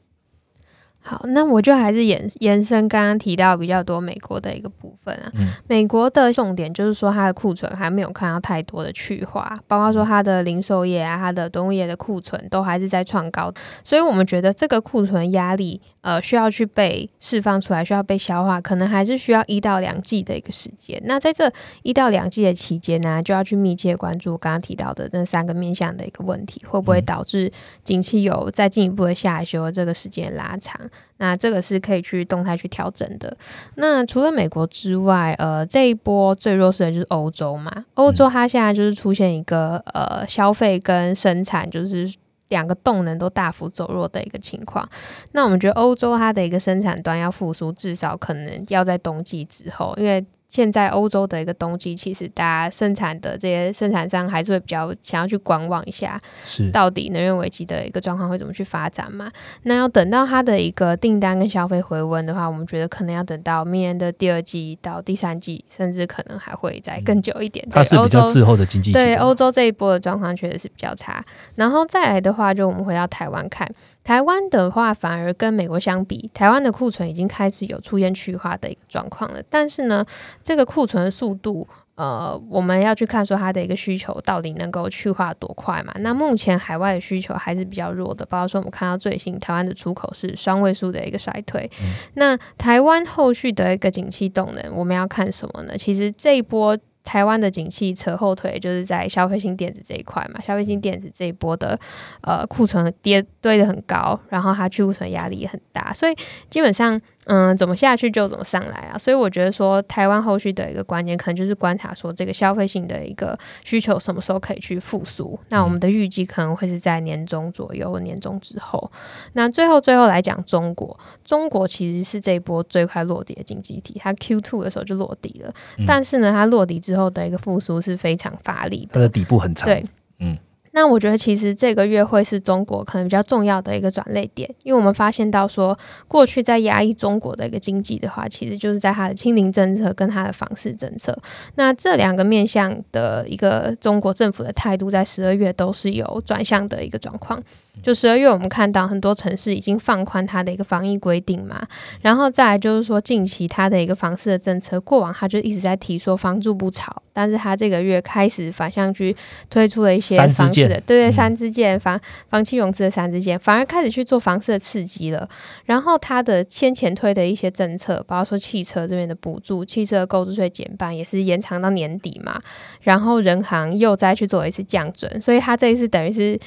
[1.04, 5.32] 好，那我就还是延延伸刚刚提到比较多美国的一个部分啊。
[5.68, 15.82] 美国的重点就是说，它的库存还没有看到太多的去化，包括说它的零售业啊、它的农业的库存都还是在创高，所以我们觉得这个库存压力。
[16.04, 21.02] 呃，需要去被释放出来，需要被消化，可能还是需要一到两季的一个时间。
[21.06, 21.50] 那在这
[21.82, 27.50] 一到两季的期间呢，就要去密切关注刚刚提到的那三个面向的一个问题，会不会导致
[27.86, 30.78] 景气有再进一步的下修，这个时间拉长？
[31.18, 33.36] 那这个是可以去动态去调整的。
[33.76, 37.86] 那除了美国之外，呃，这一波最弱势的就是欧洲嘛。
[37.94, 42.14] 欧洲它现在就是出现一个呃消费跟生产就是。
[42.50, 44.88] 两个动能都大幅走弱的一个情况，
[45.32, 50.24] 那我们觉得欧洲它的一个生产端要复苏，至少可能要在冬季之后，因为。
[50.54, 59.32] 现在欧洲的一个冬季，其实大家生产的这些生产商还是会比较想要去观望一下，是到底能源危机的一个状况会怎么去发展嘛？
[59.64, 67.68] 那要等到它的一个订单跟消费回温的话，我们觉得可能要等到明年的第二季到第三季，甚至可能还会再更久一点。
[67.72, 68.92] 它是比较滞后的经济。
[68.92, 71.26] 对欧洲这一波的状况确实是比较差。
[71.56, 73.68] 然后再来的话，就我们回到台湾看。
[74.04, 79.42] 台湾的话，反而跟美国相比，台湾的库存已经开始有出现去化的一个状况了。
[79.50, 80.06] 但是呢，
[80.44, 85.94] 这个库存的速度，呃，我们要去看说它的一个需求到底能够去化多快嘛？
[86.00, 91.70] 那目前海外的需求还是比较弱的，包括说我们看到最新台湾的出口是双位数的一个衰退。
[92.16, 95.78] 那台湾后续的一个景气动能，我们要看什么呢？
[95.78, 96.78] 其实这一波。
[97.04, 100.40] 台湾的景气扯后腿，就是在消费性电子这一块嘛。
[100.42, 101.80] 消费性电子这一波的
[102.22, 106.16] 呃库存跌堆的很高，然后它去库存压力也很大，所以
[106.50, 107.02] 基本上。
[107.26, 108.98] 嗯，怎么下去就怎么上来啊！
[108.98, 115.40] 所以我觉得说，台湾后续的一个关键，可能就是观察说这个消费性的一个需求什么时候可以去复苏。
[115.48, 118.92] 那我们的预计可能会是在年中左右，年中之后。
[119.34, 125.54] 那最后最后来讲，中国，中国其实是这一波最快落地的经济体，它 Q two 的时候就落地了。
[125.88, 129.66] 但是呢，它落地之后的一个复苏是非常乏力的，它的底部很长。
[129.68, 129.86] 对，
[130.20, 130.38] 嗯。
[130.74, 141.18] 那我觉得其实这个月会是中国可能比较重要的一个转类点，因为我们发现到说，过去在压抑中国的一个经济的话，其实就是在它的清零政策跟它的房市政策。
[141.56, 147.42] 那这两个面向的一个中国政府的态度，在十二月都是有转向的一个状况。
[147.82, 151.68] 就十二月，我们看到很多城市已经放宽它的一个防疫规定嘛，
[152.02, 159.14] 然后再来就是说近期它的一个房市的政策，过往它就一直在提说房住不炒，但是它这个月开始反向去
[159.50, 165.28] 推出了一些房市的，对对，三支箭房房企融资的三支箭，反而开始去做房市的刺激了。
[165.66, 172.40] 然后它的先前推的一些政策，包括说汽车这边的补助，汽车购置税减半也是延长到年底嘛，
[172.82, 176.40] 然后人行又再去做一次降准，所以它这一次等于是。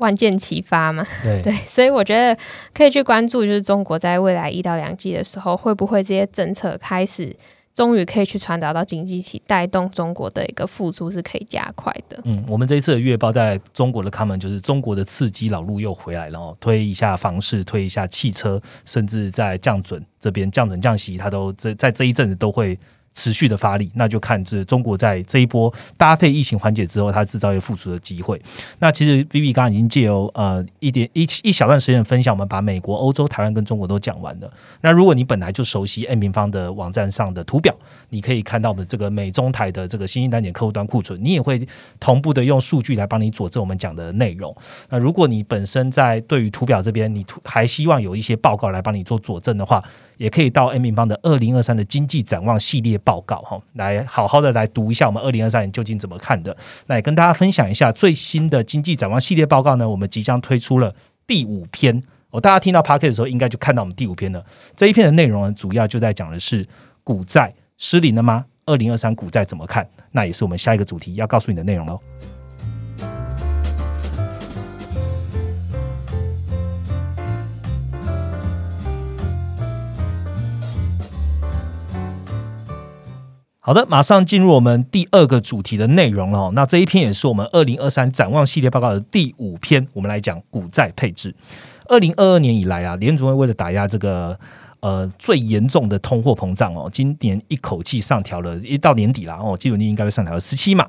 [0.00, 1.06] 万箭齐发嘛，
[1.42, 2.36] 对，所以我觉得
[2.74, 7.34] 可以去关注，就是中国在未来一到两季的时候，会不会这些政策开始，
[7.72, 12.20] 终于可以去传导到经济体，带动中国的一个复苏是可以加快的。
[12.24, 22.78] 嗯，我们这一次的月报在中国的 comment 就是中国的刺激老路又回来了哦，推一下房市，推一下汽车，甚至在降准这边降准降息，它都这在这一阵子都会
[23.12, 28.40] 持续的发力，那就看这中国在这一波搭配疫情缓解之后，它制造业复苏的机会。
[28.78, 34.50] 那其实 B B 刚刚已经借由呃一点一一小段时间分享，我们把美国、欧洲、台湾跟中国都讲完了。
[34.80, 37.74] 那如果你本来就熟悉 N 平方的网站上的图表，
[38.10, 41.66] 你可以看到我们这个美中台的这个新兴单点客户端库存，你也会
[41.98, 44.56] 同步的用数据来帮你佐证我们讲的内容。
[44.88, 49.82] 那如果你本身在对于图表这边，你还希望有一些报告来帮你做佐证的话，
[50.20, 56.54] 也可以到 M 平方的二零二三的经济展望系列报告哈，来好好的来读一下我们二零二三年究竟怎么看的。
[56.88, 60.94] 那也跟大家分享一下最新的经济展望系列报告呢，我们即将推出了
[61.26, 62.38] 第五篇哦。
[62.38, 64.44] 大家听到 p a r k e t 的时候，应该就看到我们第五篇了。
[64.76, 66.68] 这一篇的内容呢，主要就在讲的是
[67.02, 68.44] 股债失灵了吗？
[68.66, 69.88] 二零二三股债怎么看？
[70.12, 71.98] 那也是我们下一个主题要告诉你的内容喽。
[83.70, 86.50] 好的，马上进入我们第二个主题的内容了。
[86.54, 91.32] 那这一篇也是我们二零二三展望系列报告的第五篇，我们来讲股债配置。
[91.86, 94.36] 二零二二年以来啊，联储会为了打压这个
[94.80, 100.84] 呃最严重的通货膨胀哦，今年一口气上调了，一到年底了哦，基准利应该会上调了十七嘛。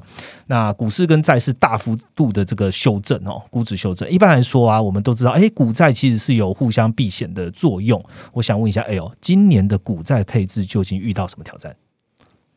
[0.48, 4.10] 那股市跟债市大幅度的这个修正哦，估值修正。
[4.10, 8.04] 一般来说啊，我们都知道，哎，股债其实是有互相避险的作用。
[8.34, 11.76] 我想问一下，哎呦，今年的股债配置究竟遇到什么挑战？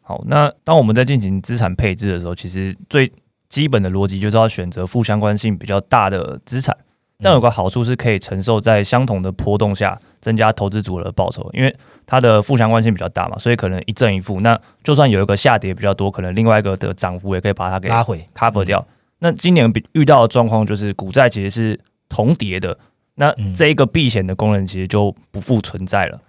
[0.06, 3.10] 好，那当我们在进行资产配置的时候，其实最
[3.48, 6.76] 基本的逻辑就是要选择负相关性比较大的资产。
[7.20, 14.40] 这样有个好处是可以承受在相同的波动下增加投资组合的报酬，因为它的负相关性比较大嘛，所以可能一正一负。
[14.40, 18.84] 那就算有一个下跌比较多，可能另外一个的涨幅也可以把它给拉回 cover 掉。
[19.20, 22.76] 那今年遇到的状况就是股债其实是同跌的，
[23.14, 26.20] 那这一个避险的功能其实就不复存在了。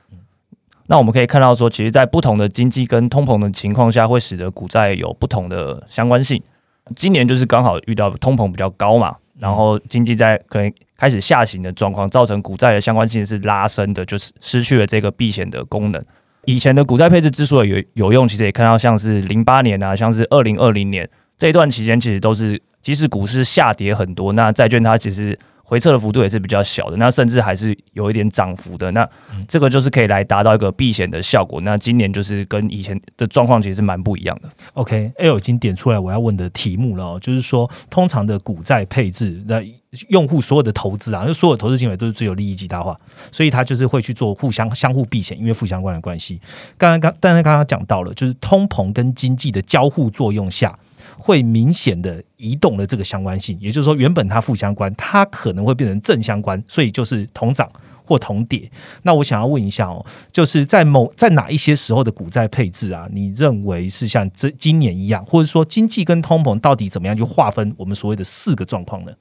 [0.88, 6.41] 那我们可以看到说，其实，在不同的经济跟通膨的情况下，会使得股债有不同的相关性。
[6.95, 16.04] 今年就是刚好遇到通膨比较高嘛，然后经济在可能开始下行的状况，造成股债的相关性是拉升的，就是失去了这个避险的功能。
[16.45, 25.38] 以前的股债配置之所以有有用，其实也看到像是零八年啊，像是二零二零年这一段期间，其实都是即使股市下跌很多，那债券它其实。
[25.65, 29.08] 回撤的幅度也是比较小的，那甚至还是有一点涨幅的，那
[29.47, 31.60] 这个就是可以来达到一个避险的效果。
[31.62, 34.49] 那今年就是跟以前的状况其实是蛮不一样的。
[34.73, 39.60] OK，L 已经点出来我要问的题目了哦，就是说通常的股债配置，那
[40.10, 42.95] 用户所有的投资啊，因为所有投资行为都是最有利益极大化，
[43.32, 46.39] 所以他就是会去做互相相互避险，因为负相关的关系。
[46.78, 50.78] 刚刚刚，但是刚刚讲到了，就是通膨跟经济的交互作用下。
[51.17, 57.69] 会明显的移动了这个相关性，也就是说，原本它负相关，它可能会变成正相关，所以就是同涨
[58.04, 58.69] 或同跌。
[59.04, 69.12] 那我想要问一下哦，就是在某在哪一些时候的股债配置啊，你认为是像这今年一样，或者说经济跟通膨到底怎么样去划分我们所谓的四个状况呢？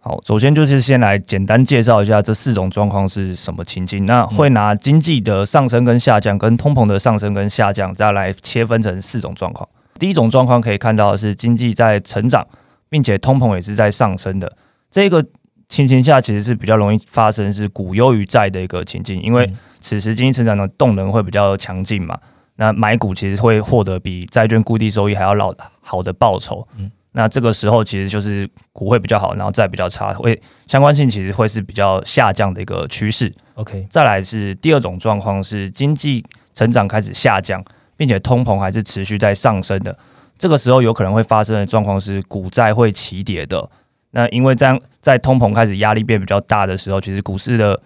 [0.00, 4.04] 好，首先就是先来简单介绍一下这四种状况是什么情境。
[4.04, 9.66] 那会拿经济的上升跟下降，跟通膨的上升跟下降，再来切分成四种状况。
[10.04, 12.46] 第一种状况可以看到的是经济在成长，
[12.90, 14.54] 并且通膨也是在上升的。
[14.90, 15.24] 这个
[15.66, 22.18] 情形下，其实是比较容易发生是股优于债的一个情境，因为此时经济成长的动能会比较强劲嘛。
[22.56, 26.68] 那买股其实会获得比债券固定收益还要老好的报酬。
[26.76, 33.32] 嗯，那这个时候其实就是股会比较好，然后债比较差，会相关性其实会是比较下降的一个趋势。
[33.54, 37.64] OK，再来是第二种状况是经济成长开始下降。
[38.04, 39.96] 并且通膨还是持续在上升的，
[40.36, 43.66] 这个时候有可能会发生的状况是股债会齐跌的。
[44.10, 47.80] 那因为这样，在通膨开始压力变比较大的时候，其实股市的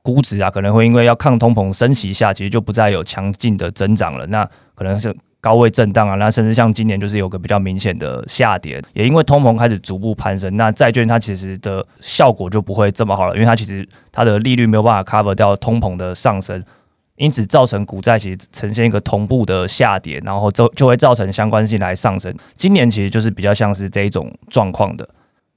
[0.00, 4.26] 估值啊，可能会因为要抗通膨升息下，其实就不再有强劲的增长了。
[4.28, 16.64] 那可能是高位震荡啊，那甚至像今年就是有个比较明显的下跌，也因为通膨开始逐步攀升，那债券它其实的效果就不会这么好了，因为它其实它的利率没有办法 cover 掉通膨的上升。
[17.22, 22.34] 因此造成股债其实呈现一个同步的下跌，然后就就会造成相关性来上升。
[22.56, 25.08] 今年其实就是比较像是这一种状况的。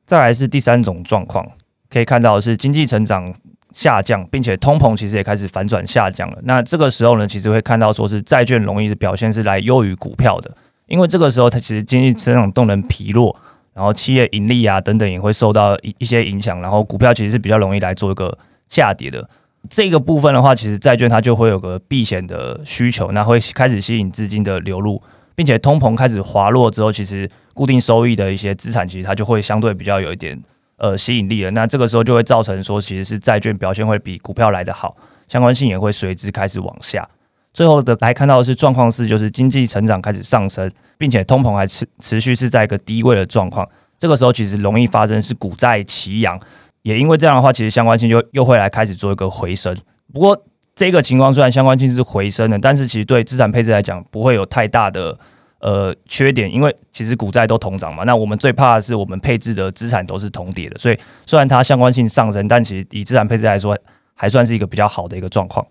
[0.06, 1.44] 再来是第三种状况，
[1.90, 3.34] 可以看到是经济成长
[3.74, 6.38] 下降，并且通膨其实也开始反转下降了。
[6.44, 13.36] 那这个时候呢，其实会看到说是债券容易的表现是来优于股票的，因为这个时候它其实经济成长动能疲弱，
[13.74, 18.38] 然后企业盈利啊等等也会受到一一些影响，然后股票其实是比较容易来做一个
[18.70, 19.28] 下跌的。
[19.70, 25.02] 这个部分的话，其实债券它就会有个避险的需求，那会开始吸引资金的流入，
[25.36, 30.42] 并且通膨开始滑落之后，其实固定收益的一些资产，其实它就会相对比较有一点
[30.78, 31.52] 呃吸引力了。
[31.52, 34.96] 那这个时候就会造成说，其实是债券表现会比股票来得好，
[35.28, 37.08] 相关性也会随之开始往下。
[37.54, 43.66] 最后的来看到的是状况是，就是经济成长开始上升，并且通膨还持持续是在一个低位的状况。
[43.98, 46.38] 这个时候其实容易发生是股债齐扬，
[46.86, 49.76] 也因为这样的话，其实相关性就又会来开始做一个回升。
[50.14, 50.40] 不过
[50.76, 55.18] 这个情况虽然相关性是回升的，但是其实对资产配置来讲不会有太大的
[55.62, 58.04] 呃缺点，因为其实股债都同涨嘛。
[58.04, 63.76] 那我们最怕的是我们配置的资产都是同跌的，所以虽然它相关性上升，但其实以资产配置来说，
[64.14, 65.66] 还算是一个比较好的一个状况。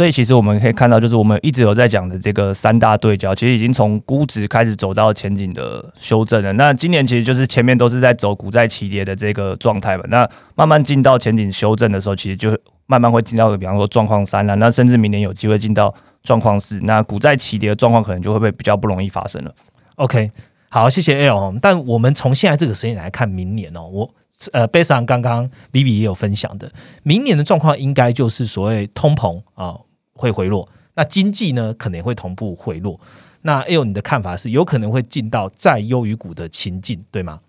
[0.00, 6.50] 所以其实我们可以看到，就是我们一直有在讲的这个三大对焦，其实已经从估值开始走到前景的修正了。
[6.54, 10.04] 那今年其实就是前面都是在走股债齐跌的这个状态嘛。
[10.08, 14.56] 那慢慢进到前景修正的时候，其实就慢慢会进到比方说状况三了。
[14.56, 19.54] 那甚至明年有机会进到状况四，那股债齐跌的状况可能就会被比较不容易发生了。
[19.96, 20.32] OK，
[20.70, 21.54] 好，谢谢 L。
[21.60, 24.10] 但我们从现在这个时间来看，明年哦，我
[24.54, 29.78] 呃，贝上刚刚 B B 也有分享的，明年的状况应该就是所谓通膨啊。
[30.20, 33.00] 会回落，那经济呢可能也会同步回落。
[33.42, 37.40] 那 L，你的看法是有可能会进到债优于股的情境，对吗？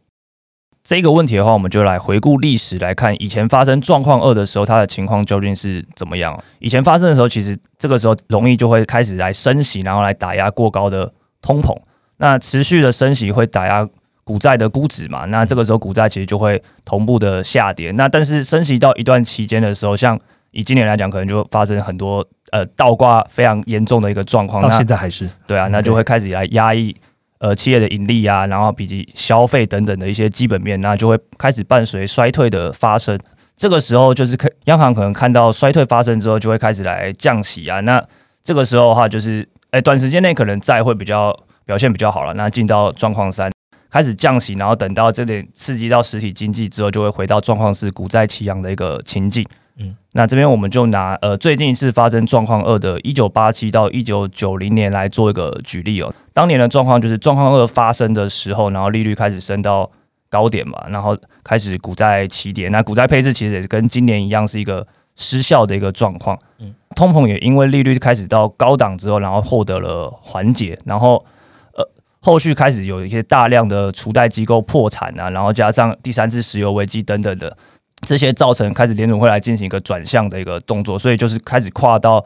[0.83, 6.41] 这个问题的话，我们就来回顾历史来看，以前发生状况二的时候，它的情况究竟是怎么样？
[6.59, 11.77] 以前发生的时候，其实这个时候容易就会开始来升息，然后来打压过高的通膨。
[12.17, 13.87] 那持续的升息会打压
[14.23, 15.25] 股债的估值嘛？
[15.25, 17.91] 那这个时候股债其实就会同步的下跌。
[17.91, 20.19] 那但是升息到一段期间的时候，像
[20.51, 26.95] 以今年来讲，可能就发生很多呃倒挂非常严重的一个状况，到现在还是对啊，那就会开始来压抑
[27.39, 33.17] 呃企业的盈利啊，然后以及消费等等的一些基本面，那就会开始伴随衰退的发生。
[33.55, 37.79] 这个时候就是可央行可能看到衰退发生之后，就会开始来降息啊。
[37.81, 38.03] 那
[38.43, 42.33] 这个时候的话，就是哎短时间内可能债会比较表现比较好了。
[42.33, 43.51] 那进到状况三
[43.89, 49.45] 开始降息，然后等到这点刺激到实体经济之后，就会回到状况四股债齐扬的一个情境。
[49.77, 56.13] 嗯，那这边我们就拿呃最近一次发生状况二的一九八七到一九九零年来做一个举例哦。
[56.33, 59.89] 当年的状况就是状况二发生的时候，然后利率开始升到
[60.29, 62.71] 高点嘛，然后开始股债起点。
[62.71, 66.37] 那股债配置其实也是跟今年一样是一个失效的一个状况。
[66.59, 71.25] 嗯，通膨也因为利率开始到高档之后，然后获得了缓解，然后
[71.73, 77.55] 呃后续开始有一些大量的储贷机构破产啊，然后加上第三次石油危机等等的。
[78.01, 82.25] 这些造成开始联总会来进行一个转向的一个动作，所以就是开始跨到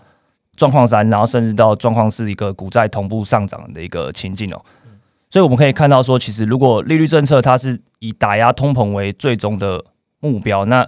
[0.55, 4.61] 状况三，然后甚至到状况是一个股债同步上涨的一个情境哦。
[5.29, 9.83] 所以我们可以看到说，其实如果利率政策它是以打压通膨为最终的
[10.21, 10.87] 目标，那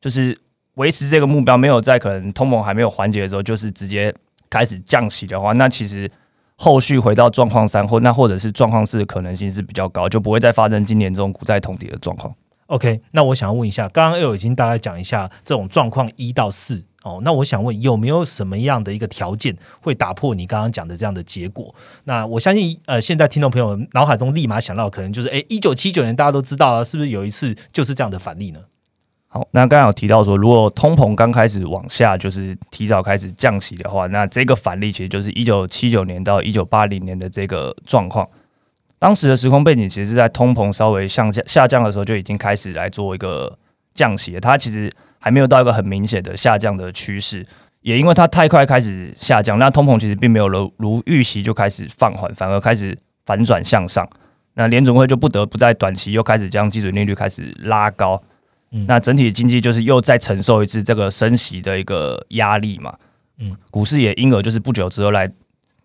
[0.00, 0.36] 就是
[0.74, 4.12] 维持这个目标没有在可能通膨还没有缓解的时候，就是直接
[4.50, 6.10] 开始降息的话，那其实
[6.56, 12.34] 后续回到状况三或那或者是状况四的可能性是比较高，就不会再发生今年这种股债同跌的状况。
[12.66, 21.72] OK，那我想要问一下，刚刚 L 已经大概讲一下这种状况一到四哦，那我想问有没有什么样的一个条件会打破你刚刚讲的这样的结果？
[22.04, 28.58] 那我相信呃，现在听众朋友脑海中立马想到可能就是哎，一九七九年大家都知道啊，是不是有一次就是这样的反例呢？
[29.28, 38.28] 好，那刚刚有提到说，如果通膨刚开始往下，就是提早开始降息的话，那这个反例其实就是一九七九年到一九八零年的这个状况。
[38.98, 43.58] 当时的时空背景其实是在通膨稍微向下下降的时候就已经开始来做一个
[43.94, 47.46] 降息了，它其实还没有到一个很明显的下降的趋势，
[47.82, 54.08] 也因为它太快开始下降，那通膨其实并没有如如预期就开始放缓，反而开始反转向上，
[54.54, 58.22] 那联总会就不得不在短期又开始将基准利率开始拉高，
[58.86, 62.94] 那整体经济就是又再承受一次这个升息的一个压力嘛，
[63.38, 65.30] 嗯，股市也因而就是不久之后来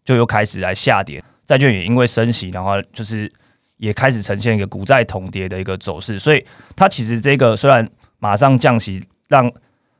[0.06, 1.22] 就又开始来下跌。
[1.46, 3.32] 债券也因为升息，然后就是
[3.78, 9.52] 也开始呈现一个股债同跌的一个走势，所以它其实这个虽然马上降息，让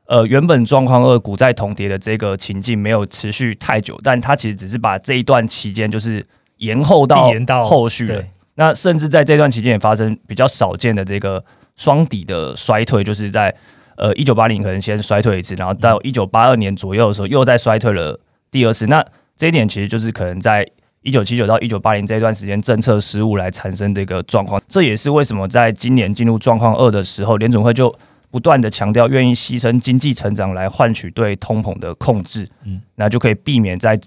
[0.06, 6.24] 呃原本状况二股债同跌的这个情境没有持续太久，但它其实只是把这一段期间就是
[6.58, 7.28] 延后到
[7.64, 8.24] 后续了。
[8.54, 11.44] 那甚至在这段期间也发生比较少见的这个
[11.76, 13.54] 双底的衰退，就是在
[13.96, 18.86] 呃一九八零可能先衰退一次，然后到一九八二年左右的时候又再衰退了第二次。
[18.86, 19.04] 那
[19.36, 20.66] 这一点其实就是可能在。
[21.02, 27.94] 一九七九到一九八零这一段时间，政策失误来产生的一个状况，这也是为什么在今年进入状况二的时候，联总会就
[28.30, 33.98] 不断的强调愿意牺牲经济成长来换取对通膨的控制，嗯，那就可以避免在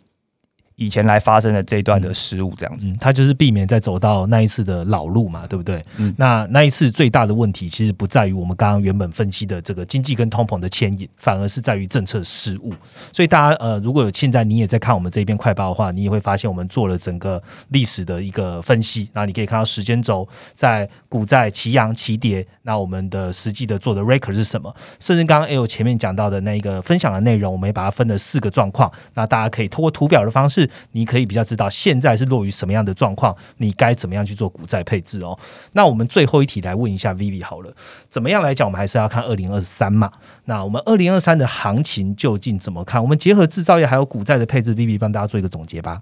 [0.77, 5.83] 以前来发生的这一段的失误，这样子，他就是避免再走到那一次的老路嘛，对不对？
[5.97, 12.73] 嗯，那那一次最大的问题其实不在于我们刚刚原本分析的这个经济跟通膨的牵引，反而是在于政策失误。
[13.13, 24.75] 所以大家呃，如果有现在你也在看我们这边快报的话，你也会发现我们做了整个历史的一个分析，然后你可以看到时间轴在股债齐扬齐跌，那我们的实际的做的 record 是什么？
[24.99, 30.64] 甚至刚刚 L 前面讲到的那一个分享的内容，我们也把它分了四个状况，那大家可以通过图表的方式。
[30.91, 35.37] 你可以比较知道现在是落于什么样的状况，你该怎么样去做股债配置哦。
[35.73, 37.73] 那我们最后一题来问一下 Vivi 好了，
[38.09, 40.11] 怎么样来讲，我们还是要看二零二三嘛？
[40.45, 43.01] 那我们二零二三的行情究竟怎么看？
[43.01, 46.01] 我们结合制造业还有股债的配置，Vivi 帮大家做一个总结吧。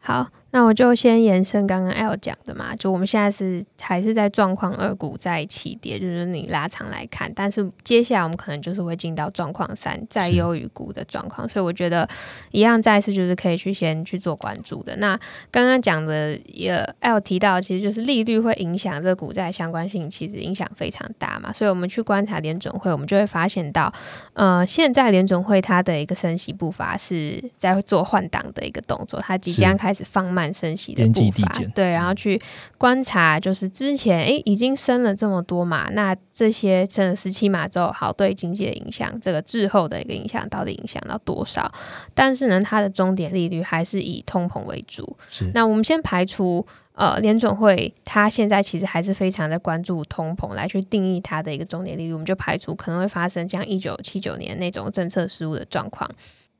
[0.00, 0.28] 好。
[0.52, 12.06] 那我就先延伸刚刚 L 讲的嘛，就我们现在是还是在状况二股在起跌，就是你拉长来看，但是接下来我们可能就是会进到状况三再优于股的状况，所以我觉得
[12.50, 14.94] 一样再次就是可以去先去做关注的。
[14.96, 15.18] 那
[15.50, 23.90] 刚刚讲的也 L 提到，其实就是利率会影响这个股债相关性，其实影响非常大嘛，所以我们去观察联准会，我们就会发现到，
[24.34, 30.41] 呃，现在联准会它的一个升息步伐是在做换挡的一个动作，它即将开始放慢。
[30.54, 32.40] 升息的步伐，对，然后去
[32.78, 41.70] 观察，就是之前哎已经升了这么多嘛，那这些升了十七码之后，好对经济的影响，这个滞后的一个影响到底影响到多少？
[42.14, 45.18] 但是呢，它的终点利率还是以通膨为主。
[45.28, 56.10] 是，那我们先排除呃联准会，它现在其实还是非常的关注通膨来去定义它的一个终点利率，我们就排除可能会发生像一九七九年那种政策失误的状况。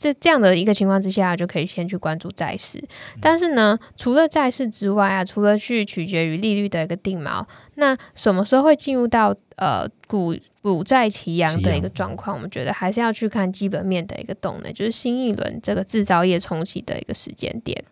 [0.03, 2.83] 这这样的一个情况之下，就可以先去关注债市。
[3.21, 7.45] 但是呢，除了债市之外啊，除了去取决于利率的一个定锚，
[7.77, 12.35] 那什么时候会进入到呃股股债齐扬的一个状况？
[12.35, 17.85] 我们觉得还是要去看基本面的一个动能，就是新一轮这个制造业重启的一个时间点。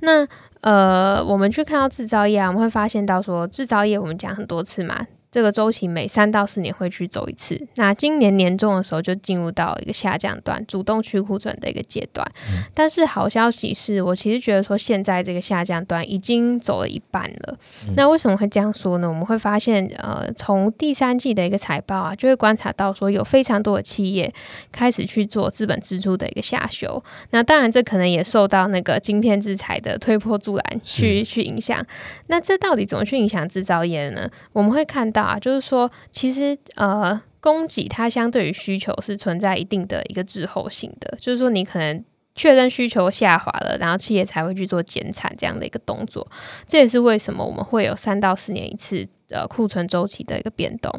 [0.00, 0.26] 那
[0.62, 5.06] 呃，我们去看到制造业啊，我们会发现到说制造业，我们讲很多次嘛。
[5.34, 12.24] 这个周期每三到四年会去走一次，那今年年中的时候就进入到一个下降段，主动去库存的一个阶段。
[12.72, 17.58] 但是好消息是我其实觉得说现在这个下降段已经走了一半了。
[17.96, 19.08] 那为什么会这样说呢？
[19.08, 24.32] 我们会发现，呃，从第三季的一个财报啊，就会观察到说有非常多的企业
[24.70, 27.02] 开始去做资本支出的一个下修。
[27.30, 31.84] 那当然这可能也受到那个晶片制裁的推波助澜去去影响。
[32.28, 34.30] 那这到底怎么去影响制造业呢？
[34.52, 35.23] 我们会看到。
[35.24, 42.04] 啊，就是说，其实呃，供给它相对于需求是存在一定的一个滞后性的，就是说，你可能
[42.34, 46.26] 确认需求下滑了，然后企业才会去做减产这样的一个动作。
[46.66, 50.92] 这也是为什么我们会有三到四年一次呃库存周期的一个变动。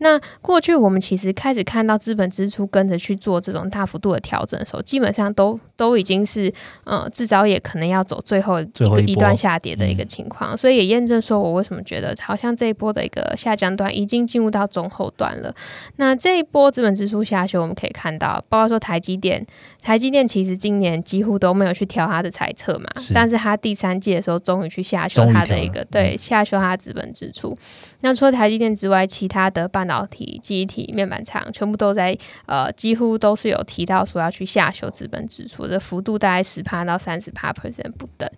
[0.00, 6.52] 那过去我们其实开始看到资本支出跟着去做这种大幅度的调整的时候，基本上都都已经是
[6.84, 15.54] 呃制造业可能要走最后一个一段下跌的一个情况，所以也验证说我为什么觉得好像这一波的一个下降段已经进入到中后段了。
[15.96, 19.46] 那这一波资本支出下修，我们可以看到，包括说台积电，
[19.82, 27.54] 台积电其实今年几乎都没有去调它的猜测嘛，但是它第三季的时候终于去下修它的一个对下修它的资本支出。
[28.02, 38.28] 那除了台积电之外，其他的半导体、记忆体、面板厂全部都在呃，几乎都是有提到说要去下修资本支出的幅度，大概十帕到三十帕 percent 不等。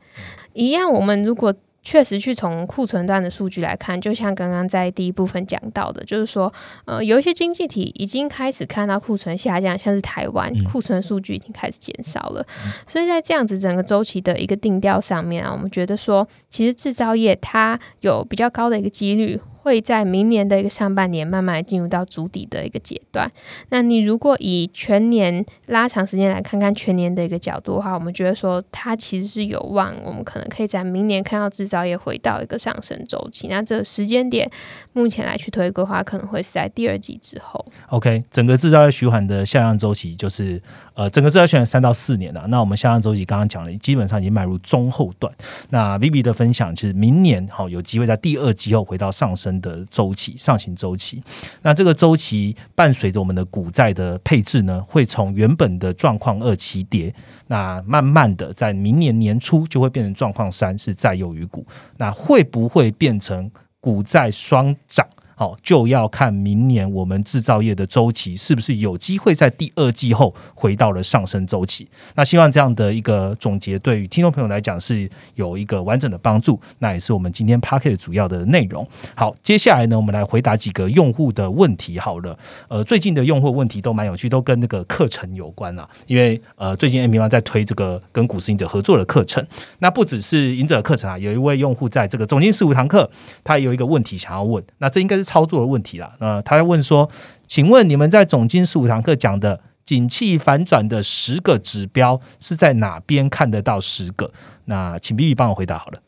[0.52, 1.54] 一样，我们如果
[1.84, 6.52] 确实去从库存端的数据来看，就像刚刚在第一部分讲到的，就是说，
[6.84, 12.46] 呃，有一些经济体已经开始看到库存下降，像是台湾库存数据已经开始减少了。
[12.86, 19.40] 所以在这样子整个周期的一个定调上面啊，我们觉得说，其实制造业它有比较高的一个几率。
[19.62, 23.30] 会在明年的一个上半年慢慢进入到主底的一个阶段。
[23.70, 33.46] 那你如果以全年拉长时间来看看全年的一个角度的话，我们觉得说它其实是有望，我们可能可以在明年看到制造业回到一个上升周期。
[33.48, 34.50] 那这个时间点
[34.92, 37.64] 目前来去推规划，可能会是在第二季之后。
[37.88, 40.60] OK，整个制造业循环的下降周期就是
[40.94, 42.44] 呃，整个制造业循环三到四年了。
[42.48, 45.32] 那我们下降周期刚刚讲了，基本上已经迈入中后段。
[45.70, 49.52] 那 Vivi 的分享其实明年好有机会在第二季后回到上升。
[49.62, 51.22] 的周期上行周期，
[51.60, 57.14] 那这个周期伴随着我们的股债的配置呢，会从原本的状况二起跌，
[57.46, 61.64] 那慢慢的在明年年初就会变成状况三，是债优于股，
[61.98, 65.06] 那会不会变成股债双涨？
[65.42, 71.88] 好，就要看明年我们制造业的周期是不是有机会在第二季后回到了上升周期。
[72.14, 76.60] 那希望这样的一个总结对于听众朋友来讲是有一个完整的帮助。
[76.78, 78.86] 那也是我们今天 p a r k e t 主要的内容。
[79.16, 81.98] 好，接下来呢，我们来回答几个用户的问题。
[81.98, 82.38] 好了，
[82.68, 85.88] 呃，最近的用户问题都蛮有趣，都跟那个课程有关啊。
[86.06, 89.44] 因为呃，最近 M 平方在推这个跟股市赢者合作的课程。
[89.80, 93.10] 那不只是赢者课程啊，有一位用户在这个总经十五堂课，
[93.42, 94.62] 他有一个问题想要问。
[94.78, 95.31] 那这应该是。
[95.32, 97.08] 操作的问题啦，呃，他要问说，
[97.46, 104.30] 请问你们在总经十五堂课讲的景气反转的十个指标是在哪边看得到十个？
[104.66, 106.02] 那请 B B 帮我回答好了。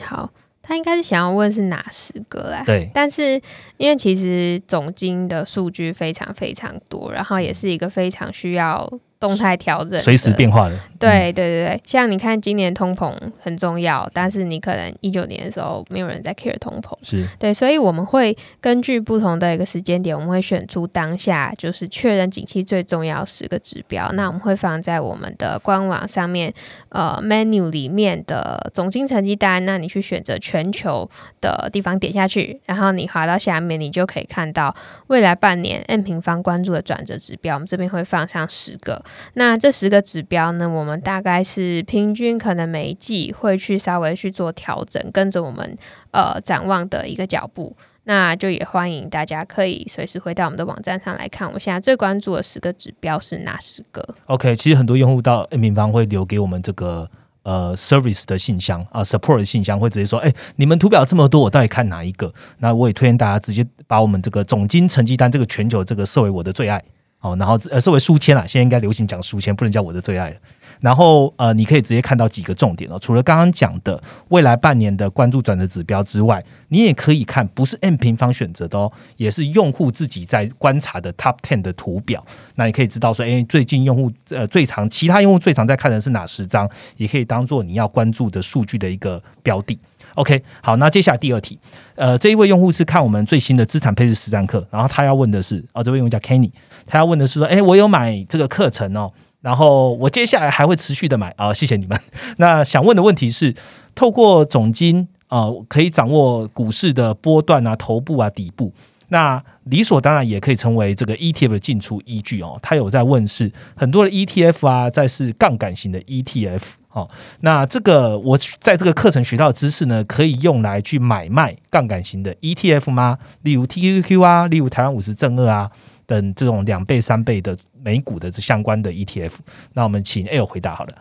[0.00, 2.64] 好，他应该是想要问是哪十个啦？
[2.66, 3.40] 对，但是
[3.76, 8.90] 因为其实总经的数据非常非常多，然后也是一个非常需要。
[9.20, 10.78] 动态调整，随时变化的。
[11.04, 26.52] 对对对对，像你看，今年通膨很重要，但是你可能一九年的时候没有人在 care 通膨，是对，所以我们会根据不同的一个时间点，我们会选出当下就是确认景气最重要十个指标，那我们会放在我们的官网上面，
[26.90, 31.08] 呃，menu 里面的总经成绩单，那你去选择全球
[31.40, 34.74] 的地方点下去，然后你滑到下面，你就可以看到
[35.08, 39.02] 未来半年 n 平方关注的转折指标，我们这边会放上十个。
[39.34, 40.68] 那这十个指标呢？
[40.68, 45.76] 我们大概是平均，可能每一季会去稍微去做调整，跟着我们
[46.10, 47.76] 呃展望的一个脚步。
[48.06, 57.10] 那就也欢迎大家可以随时回到我们的网站上来看，我现在最关注的十个指标是哪十个？OK，其实很多用户到 N 平方会留给我们这个
[57.44, 62.30] 呃 service 的信箱啊，support 的信箱会直接说：哎，你们图表这么多，我到底看哪一个？
[62.58, 66.78] 那我也推荐大家直接把我们这个总金成绩单这个全球这个设为我的最爱。
[67.20, 70.36] 哦，然后呃，设为书签啦，现在应该流行讲书签，不能叫我的最爱了。
[70.80, 72.98] 然后呃，你可以直接看到几个重点哦。
[72.98, 82.24] 除了刚刚讲的未来半年的关注转折指标之外，你也可以看不是 M 平方选择的哦，也是用户自己在观察的 Top Ten 的图表。
[82.56, 89.78] 那你可以知道说，哎，最近用户呃最常，其他用户最常在看的是哪十张，也可以当做你要关注的数据的一个标的。
[90.14, 91.58] OK，好，那接下来第二题，
[91.96, 96.52] 呃，这一位用户是看我们最新的资产配置实战课，然后他要问的是，哦，这位用户叫 Kenny，
[96.86, 99.10] 他要问的是说，哎，我有买这个课程哦，
[99.44, 102.00] 然后我接下来还会持续的买啊，谢谢你们。
[102.38, 103.54] 那想问的问题是，
[103.94, 108.72] 透过总金啊，可以掌握股市的波段啊、头部啊、底部，
[109.08, 112.58] 那理所当然也可以成为这个 ETF 的进出依据哦。
[112.62, 116.62] 他有在问是很多的 ETF 啊，再是杠杆型的 ETF。
[116.88, 123.18] 好，那这个我在这个课程学到的知识呢，可以用来去买卖杠杆型的 ETF 吗？
[123.42, 125.70] 例如 TQQQ 啊，例如台湾五十正二啊
[126.06, 129.32] 等这种两倍、三倍的美股的这相关的 ETF。
[129.74, 130.94] 那我们请 L 回答好了。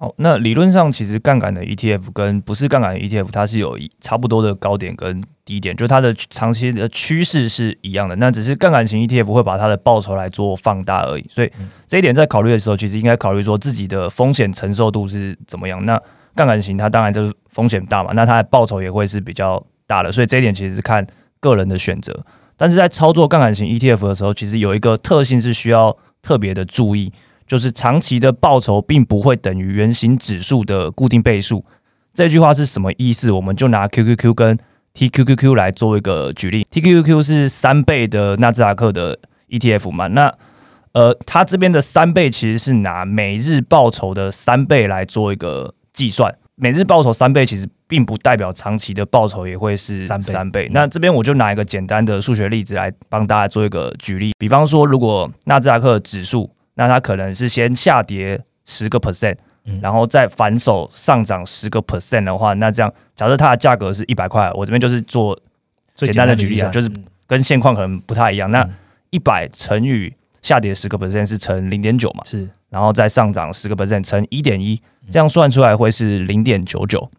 [0.00, 8.14] 好，那理论上其实杠杆的 ETF 跟不是杠杆的 ETF，它是有差不多的高点跟低点，就它的长期的趋势是一样的。
[8.14, 11.26] 那只是杠杆型 ETF 会把它的报酬来做放大而已。
[11.28, 11.50] 所以
[11.88, 15.84] 这一点在考虑的时候，其实应该考虑说自己的风险承受度是怎么样。
[15.84, 16.00] 那
[16.36, 20.12] 杠杆型它当然就是风险大嘛，那它的报酬也会是比较大的。
[20.12, 21.04] 所以这一点其实是看
[21.40, 22.24] 个人的选择。
[22.56, 27.12] 但是在操作杠杆型 ETF 的时候，其实有一个特性是需要特别的注意。
[27.46, 31.64] 就是长期的报酬并不会等于原型指数的固定倍数，
[32.12, 33.32] 这句话是什么意思？
[33.32, 34.58] 我们就拿 QQQ 跟
[34.92, 36.66] TQQQ 来做一个举例。
[36.70, 40.08] TQQQ 是三倍的纳斯达克的 ETF 嘛？
[40.08, 40.34] 那
[40.92, 46.36] 呃，它这边的三倍其实是拿每日报酬的三倍来做一个计算。
[46.54, 50.68] 每日报酬三倍其实并不代表长期的报酬也会是三倍。
[50.72, 54.32] 那这边我就拿一个简单的数学例子来帮大家做一个举例。
[54.38, 59.36] 比方说，如果纳斯达克指数那它可能是先下跌十个 percent，
[59.80, 65.38] 然后再反手上涨十个 percent 的话，那这样假设它的价格是一百块，我这边就是做
[65.96, 66.90] 简单的举例啊，就是
[67.26, 68.50] 跟现况可能不太一样。
[68.50, 68.68] 那
[69.10, 70.12] 一百乘以
[70.42, 72.22] 下跌十个 percent 是乘零点九嘛？
[72.24, 74.80] 是，然后再上涨十个 percent 乘一点一，
[75.10, 77.10] 这样算出来会是零点九九。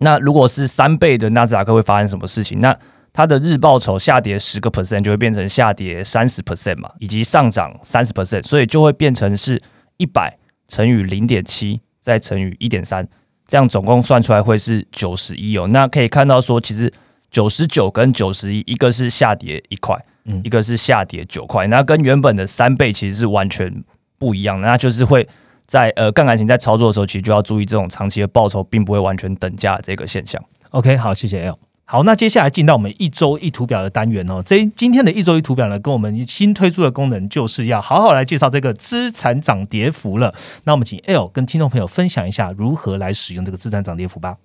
[0.00, 2.58] 嗯，那如果是三倍的纳斯达克会发生什么事情？
[2.60, 2.76] 那
[3.12, 9.60] 它的日报酬下跌十个 percent 就会变成下跌三十 percent 嘛，以及上涨三十 percent，所以就会变成是
[9.96, 10.38] 一百
[10.68, 13.06] 乘以零点七再乘以一点三，
[13.48, 15.66] 这样总共算出来会是九十一哦。
[15.66, 16.92] 那可以看到说，其实
[17.32, 19.96] 九十九跟九十一，一个是下跌一块，
[20.26, 23.82] 嗯，一个是下跌九块，那跟原本的三倍其实是完全
[24.18, 24.68] 不一样的。
[24.68, 25.28] 那就是会
[25.70, 30.42] 在呃杠杆型在操作的时候，其实就要注意这种长期的报酬并不会完全等价这个现象。
[30.70, 31.56] OK，好，谢谢 L。
[31.84, 34.42] 好，那接下来进到我们一周一图表的单元哦。
[34.44, 40.34] 这今天的一周一图表呢，跟我们新推出的功能，就是要好好来介绍这个资产涨跌幅了。
[40.64, 44.38] 那我们请 L 跟听众朋友分享一下如何来使用这个资产涨跌幅吧。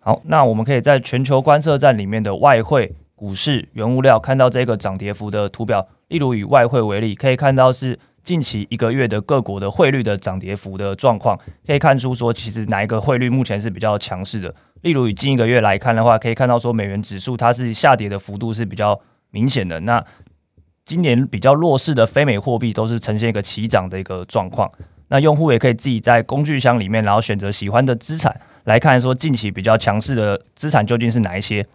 [0.00, 2.94] 好，那我们可以在全球观测站里面的外汇。
[3.14, 5.86] 股市、原物料，看到这个涨跌幅的图表。
[6.08, 14.54] 例如以外汇为例，可以看到是近期一个月的各国的汇率的涨跌幅的状况，可以看出说其实哪一个汇率目前是比较强势的。
[14.82, 19.00] 例如以近一个月来看的话，可以看到说美元指数它是下跌的幅度是比较
[19.30, 19.80] 明显的。
[19.80, 20.04] 那
[20.84, 24.70] 今年比较弱势的非美货币都是呈现一个齐涨的一个状况。
[25.08, 31.66] 那用户也可以自己在工具箱里面，然后选择喜欢的资产来看，说近期比较强势的资产究竟是哪一些。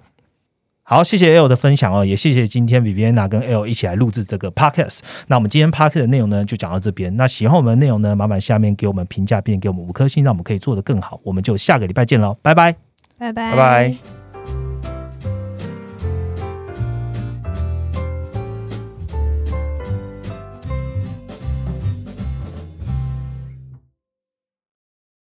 [0.89, 4.99] 好，谢谢 L 的分享哦，也谢谢今天 Viviana 跟 L 一起来录制这个 Podcast。
[5.27, 7.13] 那我们今天 Podcast 的内容呢，就讲到这边。
[7.17, 11.19] 那喜欢我们的内容呢，麻烦下面给我们评价，并给我们五颗星，让我们可以做得更好。
[11.23, 12.71] 我们就下个礼拜见喽，拜拜，
[13.17, 14.26] 拜拜，拜拜。